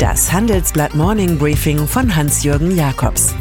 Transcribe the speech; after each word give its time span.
Das 0.00 0.32
Handelsblatt 0.32 0.94
Morning 0.94 1.36
Briefing 1.36 1.86
von 1.86 2.16
Hans-Jürgen 2.16 2.74
Jakobs. 2.74 3.34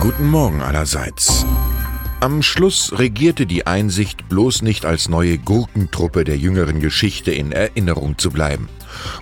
Guten 0.00 0.28
Morgen 0.28 0.60
allerseits. 0.60 1.46
Am 2.18 2.42
Schluss 2.42 2.98
regierte 2.98 3.46
die 3.46 3.64
Einsicht, 3.64 4.28
bloß 4.28 4.62
nicht 4.62 4.84
als 4.84 5.08
neue 5.08 5.38
Gurkentruppe 5.38 6.24
der 6.24 6.36
jüngeren 6.36 6.80
Geschichte 6.80 7.30
in 7.30 7.52
Erinnerung 7.52 8.18
zu 8.18 8.32
bleiben. 8.32 8.68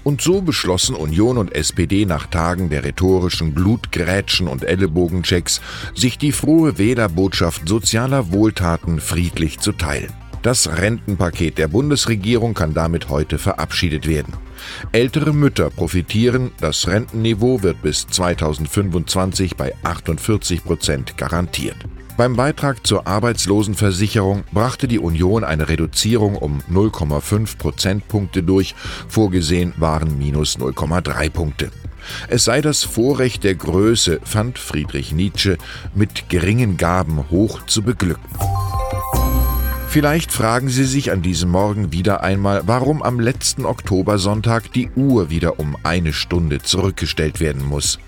Und 0.02 0.22
so 0.22 0.40
beschlossen 0.40 0.96
Union 0.96 1.36
und 1.36 1.54
SPD 1.54 2.06
nach 2.06 2.24
Tagen 2.24 2.70
der 2.70 2.84
rhetorischen 2.84 3.52
Blutgrätschen 3.52 4.48
und 4.48 4.64
Ellenbogenchecks, 4.64 5.60
sich 5.94 6.16
die 6.16 6.32
frohe 6.32 6.78
Wählerbotschaft 6.78 7.68
sozialer 7.68 8.32
Wohltaten 8.32 8.98
friedlich 8.98 9.60
zu 9.60 9.72
teilen. 9.72 10.14
Das 10.40 10.78
Rentenpaket 10.78 11.58
der 11.58 11.68
Bundesregierung 11.68 12.54
kann 12.54 12.72
damit 12.72 13.10
heute 13.10 13.38
verabschiedet 13.38 14.08
werden. 14.08 14.32
Ältere 14.92 15.32
Mütter 15.32 15.70
profitieren, 15.70 16.52
das 16.60 16.88
Rentenniveau 16.88 17.62
wird 17.62 17.82
bis 17.82 18.06
2025 18.06 19.56
bei 19.56 19.74
48 19.82 20.64
Prozent 20.64 21.16
garantiert. 21.16 21.76
Beim 22.16 22.36
Beitrag 22.36 22.86
zur 22.86 23.06
Arbeitslosenversicherung 23.06 24.44
brachte 24.52 24.86
die 24.86 24.98
Union 24.98 25.44
eine 25.44 25.68
Reduzierung 25.68 26.36
um 26.36 26.60
0,5 26.70 27.56
Prozentpunkte 27.56 28.42
durch, 28.42 28.74
vorgesehen 29.08 29.72
waren 29.78 30.18
minus 30.18 30.58
0,3 30.58 31.30
Punkte. 31.30 31.70
Es 32.28 32.44
sei 32.44 32.60
das 32.60 32.82
Vorrecht 32.82 33.44
der 33.44 33.54
Größe, 33.54 34.20
fand 34.24 34.58
Friedrich 34.58 35.12
Nietzsche, 35.12 35.56
mit 35.94 36.28
geringen 36.28 36.76
Gaben 36.76 37.30
hoch 37.30 37.64
zu 37.66 37.82
beglücken. 37.82 38.51
Vielleicht 39.92 40.32
fragen 40.32 40.70
Sie 40.70 40.84
sich 40.84 41.12
an 41.12 41.20
diesem 41.20 41.50
Morgen 41.50 41.92
wieder 41.92 42.22
einmal, 42.22 42.62
warum 42.64 43.02
am 43.02 43.20
letzten 43.20 43.66
Oktobersonntag 43.66 44.72
die 44.72 44.88
Uhr 44.96 45.28
wieder 45.28 45.60
um 45.60 45.76
eine 45.82 46.14
Stunde 46.14 46.62
zurückgestellt 46.62 47.40
werden 47.40 47.62
muss. 47.62 47.98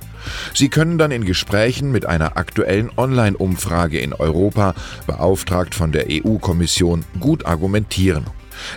Sie 0.55 0.71
können 0.71 0.97
dann 0.97 1.11
in 1.11 1.27
Gesprächen 1.27 1.93
mit 1.93 2.07
einer 2.07 2.39
aktuellen 2.39 2.91
Online-Umfrage 2.97 3.99
in 3.99 4.15
Europa, 4.15 4.75
beauftragt 5.07 5.75
von 5.75 5.93
der 5.93 6.07
EU-Kommission, 6.09 7.05
gut 7.21 7.45
argumentieren. 7.45 8.25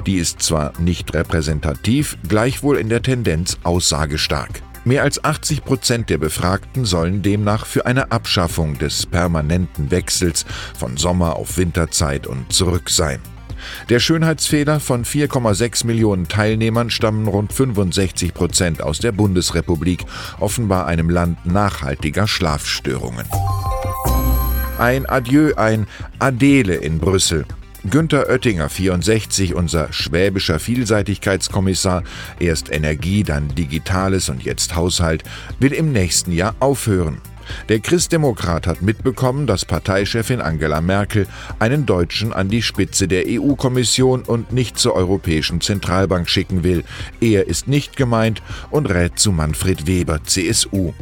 Die 0.06 0.18
ist 0.18 0.42
zwar 0.42 0.74
nicht 0.78 1.14
repräsentativ, 1.14 2.18
gleichwohl 2.28 2.76
in 2.76 2.90
der 2.90 3.04
Tendenz 3.04 3.58
aussagestark. 3.64 4.64
Mehr 4.88 5.04
als 5.04 5.22
80 5.22 5.66
Prozent 5.66 6.10
der 6.10 6.18
Befragten 6.18 6.86
sollen 6.86 7.22
demnach 7.22 7.66
für 7.66 7.86
eine 7.86 8.14
Abschaffung 8.14 8.78
des 8.78 9.06
permanenten 9.06 9.92
Wechsels 9.92 10.46
von 10.80 10.96
Sommer 10.96 11.36
auf 11.36 11.58
Winterzeit 11.58 12.26
und 12.26 12.54
zurück 12.54 12.90
sein. 12.90 13.20
Der 13.90 14.00
Schönheitsfehler 14.00 14.80
von 14.80 15.04
4,6 15.04 15.86
Millionen 15.86 16.30
Teilnehmern 16.30 16.90
stammen 16.90 17.28
rund 17.28 17.52
65 17.52 18.34
Prozent 18.34 18.82
aus 18.82 19.00
der 19.00 19.12
Bundesrepublik, 19.12 20.06
offenbar 20.40 20.88
einem 20.88 21.10
Land 21.10 21.46
nachhaltiger 21.46 22.26
Schlafstörungen. 22.26 23.26
Ein 24.80 25.06
Adieu, 25.06 25.54
ein 25.58 25.86
Adele 26.20 26.76
in 26.76 27.00
Brüssel. 27.00 27.44
Günter 27.90 28.28
Oettinger, 28.28 28.70
64, 28.70 29.54
unser 29.56 29.94
schwäbischer 29.94 30.60
Vielseitigkeitskommissar, 30.60 32.04
erst 32.38 32.70
Energie, 32.70 33.24
dann 33.24 33.48
Digitales 33.56 34.28
und 34.28 34.44
jetzt 34.44 34.76
Haushalt, 34.76 35.24
will 35.60 35.72
im 35.72 35.94
nächsten 35.94 36.34
Jahr 36.34 36.56
aufhören. 36.60 37.22
Der 37.70 37.80
Christdemokrat 37.80 38.68
hat 38.68 38.82
mitbekommen, 38.82 39.48
dass 39.48 39.66
Parteichefin 39.66 40.42
Angela 40.42 40.82
Merkel 40.82 41.28
einen 41.60 41.86
Deutschen 41.86 42.34
an 42.34 42.50
die 42.50 42.62
Spitze 42.62 43.08
der 43.08 43.26
EU-Kommission 43.28 44.24
und 44.24 44.52
nicht 44.52 44.78
zur 44.78 44.96
Europäischen 44.96 45.62
Zentralbank 45.62 46.30
schicken 46.30 46.64
will. 46.64 46.84
Er 47.22 47.48
ist 47.48 47.68
nicht 47.68 47.96
gemeint 47.98 48.42
und 48.72 48.88
rät 48.88 49.20
zu 49.20 49.32
Manfred 49.32 49.88
Weber, 49.88 50.24
CSU. 50.24 50.94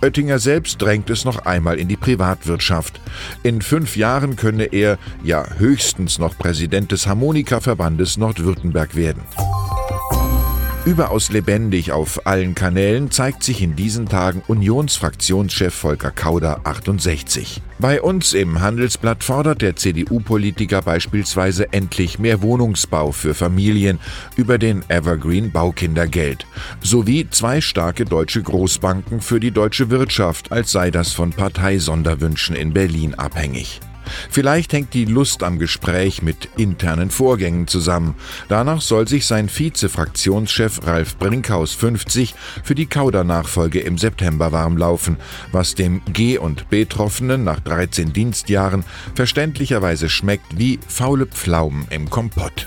Oettinger 0.00 0.38
selbst 0.38 0.80
drängt 0.80 1.10
es 1.10 1.24
noch 1.24 1.46
einmal 1.46 1.78
in 1.78 1.88
die 1.88 1.96
Privatwirtschaft. 1.96 3.00
In 3.42 3.62
fünf 3.62 3.96
Jahren 3.96 4.36
könne 4.36 4.64
er 4.64 4.98
ja 5.22 5.46
höchstens 5.58 6.18
noch 6.18 6.36
Präsident 6.36 6.92
des 6.92 7.06
Harmonikaverbandes 7.06 8.16
Nordwürttemberg 8.16 8.94
werden. 8.94 9.22
Überaus 10.86 11.30
lebendig 11.30 11.92
auf 11.92 12.26
allen 12.26 12.54
Kanälen 12.54 13.10
zeigt 13.10 13.42
sich 13.42 13.62
in 13.62 13.74
diesen 13.74 14.06
Tagen 14.06 14.42
Unionsfraktionschef 14.48 15.72
Volker 15.72 16.10
Kauder 16.10 16.60
68. 16.64 17.62
Bei 17.78 18.02
uns 18.02 18.34
im 18.34 18.60
Handelsblatt 18.60 19.24
fordert 19.24 19.62
der 19.62 19.76
CDU-Politiker 19.76 20.82
beispielsweise 20.82 21.72
endlich 21.72 22.18
mehr 22.18 22.42
Wohnungsbau 22.42 23.12
für 23.12 23.32
Familien 23.32 23.98
über 24.36 24.58
den 24.58 24.84
Evergreen 24.88 25.50
Baukindergeld 25.50 26.46
sowie 26.82 27.28
zwei 27.30 27.62
starke 27.62 28.04
deutsche 28.04 28.42
Großbanken 28.42 29.22
für 29.22 29.40
die 29.40 29.52
deutsche 29.52 29.88
Wirtschaft, 29.88 30.52
als 30.52 30.70
sei 30.70 30.90
das 30.90 31.14
von 31.14 31.30
Parteisonderwünschen 31.30 32.54
in 32.54 32.74
Berlin 32.74 33.14
abhängig. 33.14 33.80
Vielleicht 34.30 34.72
hängt 34.72 34.94
die 34.94 35.04
Lust 35.04 35.42
am 35.42 35.58
Gespräch 35.58 36.22
mit 36.22 36.48
internen 36.56 37.10
Vorgängen 37.10 37.66
zusammen. 37.66 38.14
Danach 38.48 38.80
soll 38.80 39.08
sich 39.08 39.26
sein 39.26 39.48
Vize-Fraktionschef 39.48 40.86
Ralf 40.86 41.16
Brinkhaus 41.16 41.72
50 41.72 42.34
für 42.62 42.74
die 42.74 42.86
Kauder-Nachfolge 42.86 43.80
im 43.80 43.98
September 43.98 44.52
warmlaufen, 44.52 45.16
was 45.52 45.74
dem 45.74 46.02
G- 46.12 46.38
und 46.38 46.70
Betroffenen 46.70 47.44
nach 47.44 47.60
13 47.60 48.12
Dienstjahren 48.12 48.84
verständlicherweise 49.14 50.08
schmeckt 50.08 50.58
wie 50.58 50.78
faule 50.88 51.26
Pflaumen 51.26 51.86
im 51.90 52.10
Kompott. 52.10 52.66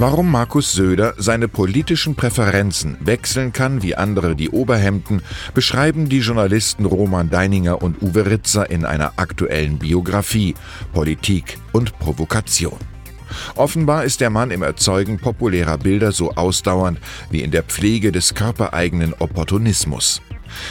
Warum 0.00 0.30
Markus 0.30 0.74
Söder 0.74 1.14
seine 1.18 1.48
politischen 1.48 2.14
Präferenzen 2.14 2.96
wechseln 3.00 3.52
kann 3.52 3.82
wie 3.82 3.96
andere 3.96 4.36
die 4.36 4.48
Oberhemden, 4.48 5.22
beschreiben 5.54 6.08
die 6.08 6.20
Journalisten 6.20 6.84
Roman 6.84 7.30
Deininger 7.30 7.82
und 7.82 8.00
Uwe 8.00 8.26
Ritzer 8.26 8.70
in 8.70 8.84
einer 8.84 9.14
aktuellen 9.16 9.80
Biografie 9.80 10.54
Politik 10.92 11.58
und 11.72 11.98
Provokation. 11.98 12.78
Offenbar 13.56 14.04
ist 14.04 14.20
der 14.20 14.30
Mann 14.30 14.52
im 14.52 14.62
Erzeugen 14.62 15.18
populärer 15.18 15.78
Bilder 15.78 16.12
so 16.12 16.30
ausdauernd 16.30 17.00
wie 17.30 17.42
in 17.42 17.50
der 17.50 17.64
Pflege 17.64 18.12
des 18.12 18.34
körpereigenen 18.34 19.14
Opportunismus. 19.14 20.22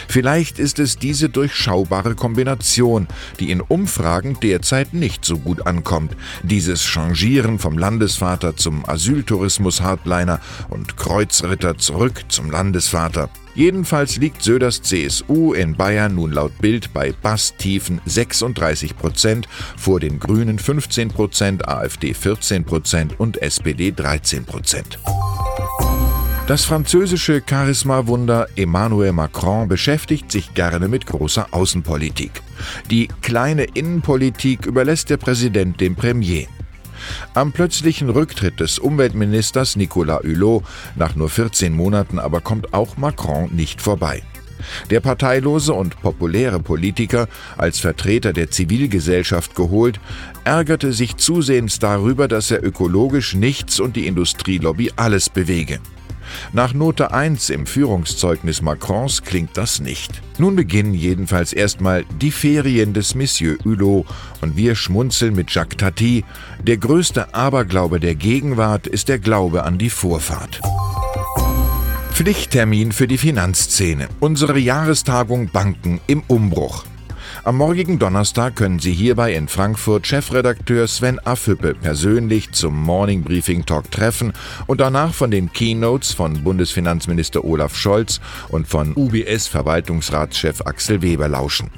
Vielleicht 0.07 0.59
ist 0.59 0.79
es 0.79 0.97
diese 0.97 1.29
durchschaubare 1.29 2.15
Kombination, 2.15 3.07
die 3.39 3.51
in 3.51 3.61
Umfragen 3.61 4.37
derzeit 4.41 4.93
nicht 4.93 5.25
so 5.25 5.37
gut 5.37 5.65
ankommt. 5.65 6.15
Dieses 6.43 6.83
Changieren 6.83 7.59
vom 7.59 7.77
Landesvater 7.77 8.55
zum 8.55 8.87
Asyltourismus-Hardliner 8.87 10.39
und 10.69 10.97
Kreuzritter 10.97 11.77
zurück 11.77 12.25
zum 12.29 12.51
Landesvater. 12.51 13.29
Jedenfalls 13.57 14.17
liegt 14.17 14.43
Söders 14.43 14.83
CSU 14.83 15.53
in 15.53 15.75
Bayern 15.75 16.13
nun 16.13 16.31
laut 16.31 16.55
Bild 16.59 16.93
bei 16.93 17.11
basstiefen 17.11 17.99
36 18.05 18.95
Prozent, 18.95 19.47
vor 19.75 19.99
den 19.99 20.19
Grünen 20.19 20.59
15 20.59 21.09
Prozent, 21.09 21.67
AfD 21.67 22.13
14 22.13 22.65
Prozent 22.65 23.19
und 23.19 23.41
SPD 23.41 23.91
13 23.91 24.45
Prozent. 24.45 24.99
Das 26.47 26.63
französische 26.63 27.43
Charisma-Wunder 27.45 28.47
Emmanuel 28.55 29.11
Macron 29.11 29.67
beschäftigt 29.67 30.31
sich 30.31 30.53
gerne 30.53 30.87
mit 30.87 31.05
großer 31.05 31.47
Außenpolitik. 31.51 32.41
Die 32.89 33.09
kleine 33.21 33.65
Innenpolitik 33.65 34.65
überlässt 34.65 35.09
der 35.09 35.17
Präsident 35.17 35.81
dem 35.81 35.97
Premier. 35.97 36.47
Am 37.33 37.51
plötzlichen 37.51 38.09
Rücktritt 38.09 38.61
des 38.61 38.79
Umweltministers 38.79 39.75
Nicolas 39.75 40.23
Hulot 40.23 40.63
nach 40.95 41.17
nur 41.17 41.29
14 41.29 41.73
Monaten 41.73 42.17
aber 42.17 42.39
kommt 42.39 42.73
auch 42.73 42.95
Macron 42.95 43.53
nicht 43.53 43.81
vorbei. 43.81 44.23
Der 44.89 45.01
parteilose 45.01 45.73
und 45.73 46.01
populäre 46.01 46.61
Politiker, 46.61 47.27
als 47.57 47.81
Vertreter 47.81 48.31
der 48.31 48.51
Zivilgesellschaft 48.51 49.53
geholt, 49.53 49.99
ärgerte 50.45 50.93
sich 50.93 51.17
zusehends 51.17 51.79
darüber, 51.79 52.29
dass 52.29 52.51
er 52.51 52.63
ökologisch 52.63 53.35
nichts 53.35 53.81
und 53.81 53.97
die 53.97 54.07
Industrielobby 54.07 54.93
alles 54.95 55.29
bewege. 55.29 55.79
Nach 56.53 56.73
Note 56.73 57.11
1 57.11 57.49
im 57.49 57.65
Führungszeugnis 57.65 58.61
Macrons 58.61 59.23
klingt 59.23 59.57
das 59.57 59.79
nicht. 59.79 60.21
Nun 60.37 60.55
beginnen 60.55 60.93
jedenfalls 60.93 61.53
erstmal 61.53 62.05
die 62.21 62.31
Ferien 62.31 62.93
des 62.93 63.15
Monsieur 63.15 63.57
Hulot 63.63 64.05
und 64.41 64.55
wir 64.55 64.75
schmunzeln 64.75 65.35
mit 65.35 65.51
Jacques 65.51 65.77
Tati. 65.77 66.23
Der 66.61 66.77
größte 66.77 67.33
Aberglaube 67.33 67.99
der 67.99 68.15
Gegenwart 68.15 68.87
ist 68.87 69.09
der 69.09 69.19
Glaube 69.19 69.63
an 69.63 69.77
die 69.77 69.89
Vorfahrt. 69.89 70.61
Pflichttermin 72.11 72.91
für 72.91 73.07
die 73.07 73.19
Finanzszene. 73.19 74.07
Unsere 74.19 74.57
Jahrestagung 74.57 75.49
Banken 75.51 76.01
im 76.07 76.23
Umbruch. 76.27 76.83
Am 77.47 77.55
morgigen 77.55 77.97
Donnerstag 77.97 78.57
können 78.57 78.79
Sie 78.79 78.91
hierbei 78.91 79.33
in 79.33 79.47
Frankfurt 79.47 80.05
Chefredakteur 80.05 80.85
Sven 80.85 81.17
Affüppe 81.19 81.75
persönlich 81.75 82.51
zum 82.51 82.75
Morning 82.75 83.23
Briefing 83.23 83.65
Talk 83.65 83.89
treffen 83.89 84.33
und 84.65 84.81
danach 84.81 85.13
von 85.13 85.31
den 85.31 85.53
Keynotes 85.53 86.11
von 86.11 86.43
Bundesfinanzminister 86.43 87.45
Olaf 87.45 87.73
Scholz 87.77 88.19
und 88.49 88.67
von 88.67 88.93
UBS-Verwaltungsratschef 88.97 90.59
Axel 90.65 91.01
Weber 91.01 91.29
lauschen. 91.29 91.69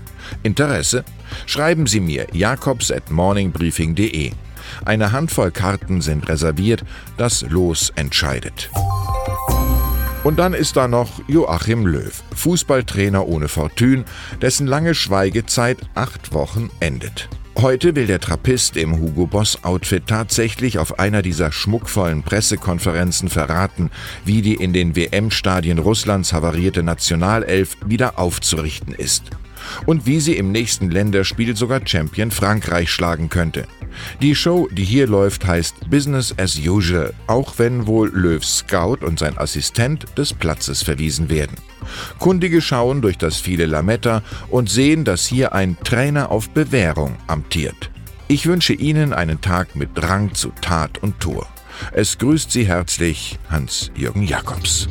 Interesse? 0.41 1.05
Schreiben 1.45 1.85
Sie 1.85 1.99
mir 1.99 2.25
jakobs 2.33 2.89
at 2.91 3.11
morningbriefing.de. 3.11 4.31
Eine 4.85 5.11
Handvoll 5.11 5.51
Karten 5.51 6.01
sind 6.01 6.27
reserviert, 6.29 6.83
das 7.15 7.43
Los 7.47 7.91
entscheidet. 7.95 8.71
Und 10.29 10.37
dann 10.37 10.53
ist 10.53 10.77
da 10.77 10.87
noch 10.87 11.09
Joachim 11.27 11.87
Löw, 11.87 12.21
Fußballtrainer 12.35 13.27
ohne 13.27 13.47
Fortune, 13.47 14.05
dessen 14.43 14.67
lange 14.67 14.93
Schweigezeit 14.93 15.79
acht 15.95 16.35
Wochen 16.35 16.69
endet. 16.79 17.27
Heute 17.57 17.95
will 17.95 18.05
der 18.05 18.19
Trappist 18.19 18.77
im 18.77 18.99
Hugo 18.99 19.25
Boss 19.25 19.63
Outfit 19.63 20.05
tatsächlich 20.05 20.77
auf 20.77 20.99
einer 20.99 21.23
dieser 21.23 21.51
schmuckvollen 21.51 22.21
Pressekonferenzen 22.21 23.27
verraten, 23.29 23.89
wie 24.23 24.43
die 24.43 24.53
in 24.53 24.71
den 24.71 24.95
WM-Stadien 24.95 25.79
Russlands 25.79 26.31
havarierte 26.31 26.83
Nationalelf 26.83 27.75
wieder 27.83 28.19
aufzurichten 28.19 28.93
ist 28.93 29.31
und 29.85 30.05
wie 30.05 30.19
sie 30.19 30.37
im 30.37 30.51
nächsten 30.51 30.89
Länderspiel 30.89 31.55
sogar 31.55 31.81
Champion 31.85 32.31
Frankreich 32.31 32.91
schlagen 32.91 33.29
könnte. 33.29 33.67
Die 34.21 34.35
Show, 34.35 34.67
die 34.71 34.83
hier 34.83 35.07
läuft, 35.07 35.45
heißt 35.45 35.89
Business 35.89 36.33
as 36.37 36.59
usual, 36.59 37.13
auch 37.27 37.53
wenn 37.57 37.87
wohl 37.87 38.09
Löws 38.13 38.59
Scout 38.59 39.05
und 39.05 39.19
sein 39.19 39.37
Assistent 39.37 40.05
des 40.17 40.33
Platzes 40.33 40.83
verwiesen 40.83 41.29
werden. 41.29 41.57
Kundige 42.19 42.61
schauen 42.61 43.01
durch 43.01 43.17
das 43.17 43.37
viele 43.37 43.65
Lametta 43.65 44.21
und 44.49 44.69
sehen, 44.69 45.03
dass 45.05 45.25
hier 45.25 45.53
ein 45.53 45.77
Trainer 45.83 46.31
auf 46.31 46.49
Bewährung 46.49 47.15
amtiert. 47.27 47.89
Ich 48.27 48.45
wünsche 48.45 48.73
Ihnen 48.73 49.13
einen 49.13 49.41
Tag 49.41 49.75
mit 49.75 49.89
Drang 49.95 50.35
zu 50.35 50.51
Tat 50.61 50.99
und 51.01 51.19
Tor. 51.19 51.47
Es 51.93 52.17
grüßt 52.17 52.51
Sie 52.51 52.67
herzlich 52.67 53.39
Hans-Jürgen 53.49 54.23
Jakobs. 54.23 54.87